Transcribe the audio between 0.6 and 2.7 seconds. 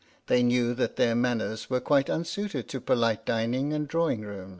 that their manners were quite unsuited